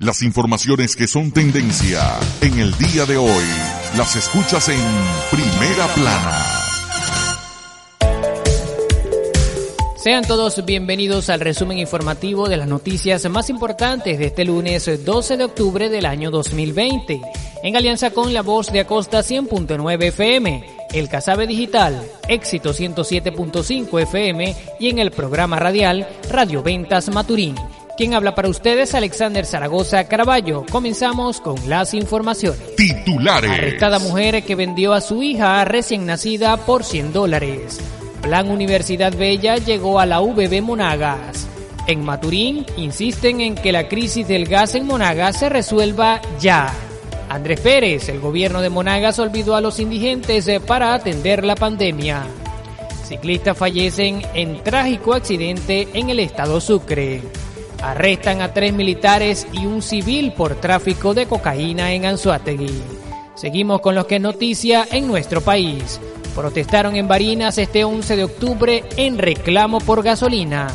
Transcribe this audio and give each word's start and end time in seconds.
Las 0.00 0.22
informaciones 0.22 0.96
que 0.96 1.06
son 1.06 1.30
tendencia 1.30 2.00
en 2.40 2.58
el 2.58 2.72
día 2.78 3.04
de 3.04 3.18
hoy 3.18 3.44
las 3.98 4.16
escuchas 4.16 4.70
en 4.70 4.80
Primera 5.30 5.86
Plana. 5.88 6.46
Sean 9.96 10.24
todos 10.24 10.64
bienvenidos 10.64 11.28
al 11.28 11.40
resumen 11.40 11.76
informativo 11.76 12.48
de 12.48 12.56
las 12.56 12.66
noticias 12.66 13.28
más 13.28 13.50
importantes 13.50 14.18
de 14.18 14.24
este 14.24 14.46
lunes 14.46 15.04
12 15.04 15.36
de 15.36 15.44
octubre 15.44 15.90
del 15.90 16.06
año 16.06 16.30
2020, 16.30 17.20
en 17.62 17.76
alianza 17.76 18.10
con 18.10 18.32
la 18.32 18.40
voz 18.40 18.72
de 18.72 18.80
Acosta 18.80 19.18
100.9 19.18 20.02
FM, 20.04 20.64
el 20.94 21.10
Casabe 21.10 21.46
Digital, 21.46 22.02
Éxito 22.26 22.72
107.5 22.72 24.00
FM 24.00 24.56
y 24.80 24.88
en 24.88 24.98
el 24.98 25.10
programa 25.10 25.58
radial 25.58 26.08
Radio 26.30 26.62
Ventas 26.62 27.10
Maturín. 27.10 27.56
Quien 28.00 28.14
habla 28.14 28.34
para 28.34 28.48
ustedes, 28.48 28.94
Alexander 28.94 29.44
Zaragoza 29.44 30.04
Caraballo. 30.04 30.64
Comenzamos 30.72 31.38
con 31.38 31.56
las 31.68 31.92
informaciones. 31.92 32.74
Titulares. 32.74 33.50
Arrestada 33.50 33.98
mujer 33.98 34.42
que 34.42 34.54
vendió 34.54 34.94
a 34.94 35.02
su 35.02 35.22
hija 35.22 35.62
recién 35.66 36.06
nacida 36.06 36.56
por 36.56 36.82
100 36.82 37.12
dólares. 37.12 37.78
Plan 38.22 38.50
Universidad 38.50 39.14
Bella 39.14 39.58
llegó 39.58 40.00
a 40.00 40.06
la 40.06 40.20
VB 40.20 40.62
Monagas. 40.62 41.46
En 41.86 42.02
Maturín 42.02 42.64
insisten 42.78 43.42
en 43.42 43.54
que 43.54 43.70
la 43.70 43.86
crisis 43.86 44.26
del 44.26 44.46
gas 44.46 44.74
en 44.74 44.86
Monagas 44.86 45.38
se 45.38 45.50
resuelva 45.50 46.22
ya. 46.40 46.72
Andrés 47.28 47.60
Pérez, 47.60 48.08
el 48.08 48.18
gobierno 48.18 48.62
de 48.62 48.70
Monagas 48.70 49.18
olvidó 49.18 49.56
a 49.56 49.60
los 49.60 49.78
indigentes 49.78 50.48
para 50.66 50.94
atender 50.94 51.44
la 51.44 51.54
pandemia. 51.54 52.22
Ciclistas 53.04 53.58
fallecen 53.58 54.22
en 54.32 54.62
trágico 54.62 55.12
accidente 55.12 55.86
en 55.92 56.08
el 56.08 56.20
estado 56.20 56.62
Sucre. 56.62 57.20
Arrestan 57.82 58.42
a 58.42 58.52
tres 58.52 58.74
militares 58.74 59.46
y 59.52 59.64
un 59.66 59.80
civil 59.80 60.32
por 60.32 60.54
tráfico 60.56 61.14
de 61.14 61.26
cocaína 61.26 61.92
en 61.92 62.04
Anzuategui. 62.04 62.82
Seguimos 63.34 63.80
con 63.80 63.94
los 63.94 64.04
que 64.04 64.16
es 64.16 64.20
noticia 64.20 64.86
en 64.90 65.06
nuestro 65.06 65.40
país. 65.40 65.98
Protestaron 66.34 66.94
en 66.96 67.08
Barinas 67.08 67.56
este 67.56 67.84
11 67.84 68.16
de 68.16 68.24
octubre 68.24 68.84
en 68.98 69.16
reclamo 69.16 69.80
por 69.80 70.02
gasolina. 70.02 70.68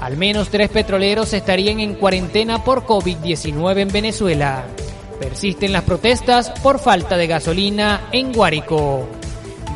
Al 0.00 0.16
menos 0.16 0.48
tres 0.48 0.70
petroleros 0.70 1.34
estarían 1.34 1.80
en 1.80 1.94
cuarentena 1.94 2.64
por 2.64 2.86
COVID-19 2.86 3.80
en 3.80 3.88
Venezuela. 3.88 4.64
Persisten 5.20 5.72
las 5.72 5.82
protestas 5.82 6.50
por 6.62 6.78
falta 6.78 7.18
de 7.18 7.26
gasolina 7.26 8.08
en 8.12 8.32
Guárico. 8.32 9.06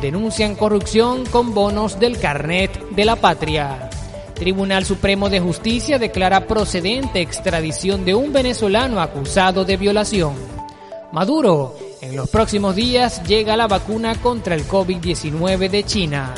Denuncian 0.01 0.55
corrupción 0.55 1.27
con 1.27 1.53
bonos 1.53 1.99
del 1.99 2.17
carnet 2.19 2.89
de 2.89 3.05
la 3.05 3.17
patria. 3.17 3.90
Tribunal 4.41 4.85
Supremo 4.85 5.29
de 5.29 5.39
Justicia 5.39 5.99
declara 5.99 6.47
procedente 6.47 7.21
extradición 7.21 8.03
de 8.05 8.15
un 8.15 8.33
venezolano 8.33 8.99
acusado 8.99 9.65
de 9.65 9.77
violación. 9.77 10.33
Maduro, 11.11 11.75
en 12.01 12.15
los 12.15 12.27
próximos 12.27 12.75
días 12.75 13.21
llega 13.27 13.55
la 13.55 13.67
vacuna 13.67 14.19
contra 14.19 14.55
el 14.55 14.67
COVID-19 14.67 15.69
de 15.69 15.83
China. 15.83 16.33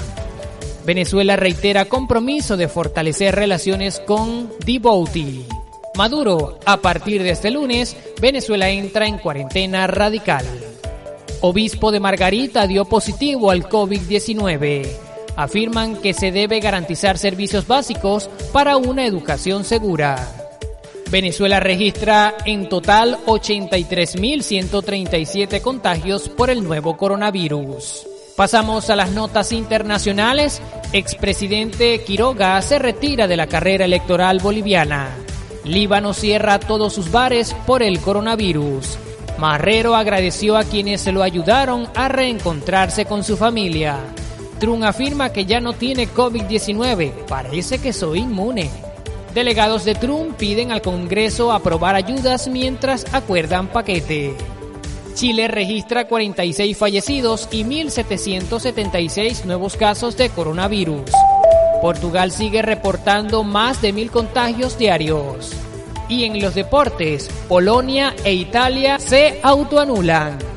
Venezuela 0.85 1.37
reitera 1.37 1.85
compromiso 1.85 2.57
de 2.57 2.67
fortalecer 2.67 3.35
relaciones 3.35 4.01
con 4.01 4.51
Djibouti. 4.65 5.45
Maduro, 5.95 6.59
a 6.65 6.81
partir 6.81 7.23
de 7.23 7.29
este 7.29 7.51
lunes, 7.51 7.95
Venezuela 8.21 8.67
entra 8.67 9.07
en 9.07 9.17
cuarentena 9.17 9.87
radical. 9.87 10.45
Obispo 11.39 11.89
de 11.89 12.01
Margarita 12.01 12.67
dio 12.67 12.83
positivo 12.83 13.49
al 13.49 13.63
COVID-19 13.63 15.12
afirman 15.35 15.97
que 15.97 16.13
se 16.13 16.31
debe 16.31 16.59
garantizar 16.59 17.17
servicios 17.17 17.65
básicos 17.67 18.29
para 18.51 18.77
una 18.77 19.05
educación 19.05 19.63
segura. 19.63 20.29
Venezuela 21.09 21.59
registra 21.59 22.35
en 22.45 22.69
total 22.69 23.17
83.137 23.25 25.61
contagios 25.61 26.29
por 26.29 26.49
el 26.49 26.63
nuevo 26.63 26.95
coronavirus. 26.97 28.07
Pasamos 28.35 28.89
a 28.89 28.95
las 28.95 29.11
notas 29.11 29.51
internacionales. 29.51 30.59
Expresidente 30.91 32.03
Quiroga 32.03 32.59
se 32.63 32.79
retira 32.79 33.27
de 33.27 33.37
la 33.37 33.45
carrera 33.45 33.85
electoral 33.85 34.39
boliviana. 34.39 35.15
Líbano 35.65 36.15
cierra 36.15 36.59
todos 36.59 36.93
sus 36.93 37.11
bares 37.11 37.55
por 37.67 37.83
el 37.83 37.99
coronavirus. 37.99 38.97
Marrero 39.37 39.95
agradeció 39.95 40.57
a 40.57 40.63
quienes 40.63 41.01
se 41.01 41.11
lo 41.11 41.21
ayudaron 41.21 41.87
a 41.93 42.07
reencontrarse 42.07 43.05
con 43.05 43.23
su 43.23 43.37
familia. 43.37 43.99
Trump 44.63 44.85
afirma 44.85 45.33
que 45.33 45.43
ya 45.43 45.59
no 45.59 45.73
tiene 45.73 46.07
COVID-19. 46.07 47.25
Parece 47.27 47.79
que 47.79 47.91
soy 47.91 48.19
inmune. 48.19 48.69
Delegados 49.33 49.83
de 49.83 49.93
Trump 49.93 50.37
piden 50.37 50.71
al 50.71 50.81
Congreso 50.81 51.51
aprobar 51.51 51.95
ayudas 51.95 52.47
mientras 52.47 53.05
acuerdan 53.13 53.67
paquete. 53.67 54.33
Chile 55.15 55.49
registra 55.49 56.07
46 56.07 56.77
fallecidos 56.77 57.49
y 57.51 57.65
1.776 57.65 59.43
nuevos 59.43 59.75
casos 59.75 60.15
de 60.15 60.29
coronavirus. 60.29 61.11
Portugal 61.81 62.31
sigue 62.31 62.61
reportando 62.61 63.43
más 63.43 63.81
de 63.81 63.91
mil 63.91 64.11
contagios 64.11 64.77
diarios. 64.77 65.51
Y 66.07 66.23
en 66.23 66.41
los 66.41 66.55
deportes, 66.55 67.29
Polonia 67.49 68.15
e 68.23 68.33
Italia 68.33 68.97
se 68.97 69.41
autoanulan. 69.43 70.52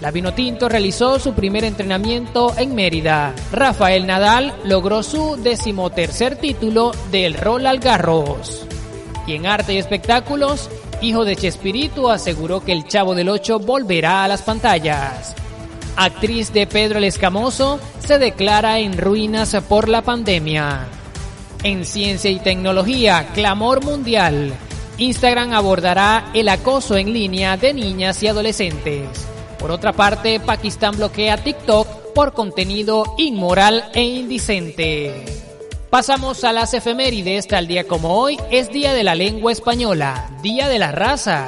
La 0.00 0.10
Vinotinto 0.10 0.68
realizó 0.68 1.18
su 1.18 1.34
primer 1.34 1.62
entrenamiento 1.62 2.54
en 2.56 2.74
Mérida. 2.74 3.34
Rafael 3.52 4.06
Nadal 4.06 4.54
logró 4.64 5.02
su 5.02 5.36
decimotercer 5.36 6.36
título 6.36 6.92
del 7.10 7.34
Roland 7.34 7.84
Garros. 7.84 8.66
Y 9.26 9.34
en 9.34 9.46
arte 9.46 9.74
y 9.74 9.76
espectáculos, 9.76 10.70
hijo 11.02 11.26
de 11.26 11.36
Chespirito 11.36 12.10
aseguró 12.10 12.64
que 12.64 12.72
el 12.72 12.86
Chavo 12.86 13.14
del 13.14 13.28
Ocho 13.28 13.58
volverá 13.58 14.24
a 14.24 14.28
las 14.28 14.40
pantallas. 14.40 15.36
Actriz 15.96 16.50
de 16.54 16.66
Pedro 16.66 16.96
el 16.96 17.04
Escamoso 17.04 17.78
se 17.98 18.18
declara 18.18 18.78
en 18.78 18.96
ruinas 18.96 19.54
por 19.68 19.90
la 19.90 20.00
pandemia. 20.00 20.86
En 21.62 21.84
ciencia 21.84 22.30
y 22.30 22.38
tecnología, 22.38 23.28
clamor 23.34 23.84
mundial. 23.84 24.54
Instagram 24.96 25.52
abordará 25.52 26.30
el 26.32 26.48
acoso 26.48 26.96
en 26.96 27.12
línea 27.12 27.58
de 27.58 27.74
niñas 27.74 28.22
y 28.22 28.28
adolescentes. 28.28 29.30
Por 29.60 29.70
otra 29.70 29.92
parte, 29.92 30.40
Pakistán 30.40 30.96
bloquea 30.96 31.36
TikTok 31.36 32.14
por 32.14 32.32
contenido 32.32 33.04
inmoral 33.18 33.90
e 33.92 34.02
indicente. 34.02 35.26
Pasamos 35.90 36.44
a 36.44 36.52
las 36.52 36.72
efemérides. 36.72 37.46
Tal 37.46 37.66
día 37.66 37.86
como 37.86 38.14
hoy 38.14 38.38
es 38.50 38.70
Día 38.70 38.94
de 38.94 39.04
la 39.04 39.14
Lengua 39.14 39.52
Española, 39.52 40.30
Día 40.42 40.68
de 40.68 40.78
la 40.78 40.92
Raza 40.92 41.46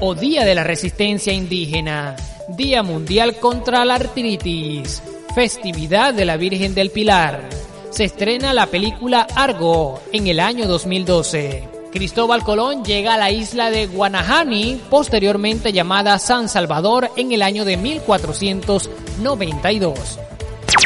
o 0.00 0.14
Día 0.16 0.44
de 0.44 0.56
la 0.56 0.64
Resistencia 0.64 1.32
Indígena, 1.32 2.16
Día 2.48 2.82
Mundial 2.82 3.36
contra 3.36 3.84
la 3.84 3.94
Artritis, 3.94 5.00
Festividad 5.32 6.14
de 6.14 6.24
la 6.24 6.36
Virgen 6.36 6.74
del 6.74 6.90
Pilar. 6.90 7.48
Se 7.90 8.04
estrena 8.04 8.52
la 8.54 8.66
película 8.66 9.26
Argo 9.36 10.00
en 10.12 10.26
el 10.26 10.40
año 10.40 10.66
2012. 10.66 11.71
Cristóbal 11.92 12.42
Colón 12.42 12.84
llega 12.84 13.14
a 13.14 13.18
la 13.18 13.30
isla 13.30 13.70
de 13.70 13.86
Guanahani, 13.86 14.80
posteriormente 14.88 15.74
llamada 15.74 16.18
San 16.18 16.48
Salvador, 16.48 17.10
en 17.16 17.32
el 17.32 17.42
año 17.42 17.66
de 17.66 17.76
1492. 17.76 20.18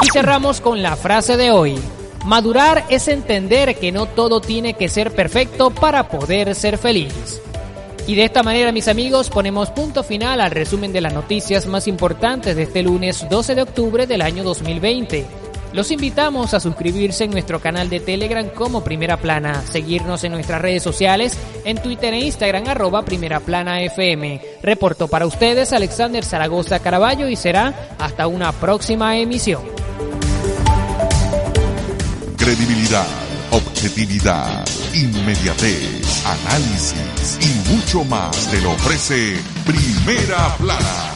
Y 0.02 0.08
cerramos 0.12 0.60
con 0.60 0.82
la 0.82 0.96
frase 0.96 1.36
de 1.36 1.52
hoy. 1.52 1.78
Madurar 2.24 2.86
es 2.90 3.06
entender 3.06 3.76
que 3.76 3.92
no 3.92 4.06
todo 4.06 4.40
tiene 4.40 4.74
que 4.74 4.88
ser 4.88 5.14
perfecto 5.14 5.70
para 5.70 6.08
poder 6.08 6.56
ser 6.56 6.76
feliz. 6.76 7.40
Y 8.08 8.16
de 8.16 8.24
esta 8.24 8.42
manera, 8.42 8.72
mis 8.72 8.88
amigos, 8.88 9.30
ponemos 9.30 9.70
punto 9.70 10.02
final 10.02 10.40
al 10.40 10.50
resumen 10.50 10.92
de 10.92 11.02
las 11.02 11.14
noticias 11.14 11.66
más 11.66 11.86
importantes 11.86 12.56
de 12.56 12.64
este 12.64 12.82
lunes 12.82 13.24
12 13.30 13.54
de 13.54 13.62
octubre 13.62 14.08
del 14.08 14.22
año 14.22 14.42
2020. 14.42 15.24
Los 15.76 15.90
invitamos 15.90 16.54
a 16.54 16.58
suscribirse 16.58 17.24
en 17.24 17.32
nuestro 17.32 17.60
canal 17.60 17.90
de 17.90 18.00
Telegram 18.00 18.48
como 18.48 18.82
Primera 18.82 19.18
Plana, 19.18 19.62
seguirnos 19.70 20.24
en 20.24 20.32
nuestras 20.32 20.62
redes 20.62 20.82
sociales, 20.82 21.36
en 21.66 21.76
Twitter 21.82 22.14
e 22.14 22.20
Instagram 22.20 22.66
arroba 22.66 23.04
Primera 23.04 23.40
Plana 23.40 23.82
FM. 23.82 24.40
Reporto 24.62 25.06
para 25.06 25.26
ustedes 25.26 25.74
Alexander 25.74 26.24
Zaragoza 26.24 26.78
Caraballo 26.78 27.28
y 27.28 27.36
será 27.36 27.94
hasta 27.98 28.26
una 28.26 28.52
próxima 28.52 29.18
emisión. 29.18 29.60
Credibilidad, 32.38 33.06
objetividad, 33.50 34.64
inmediatez. 34.94 36.24
análisis 36.24 37.38
y 37.42 37.70
mucho 37.70 38.02
más 38.04 38.34
te 38.50 38.62
lo 38.62 38.70
ofrece 38.70 39.36
Primera 39.66 40.56
Plana. 40.56 41.15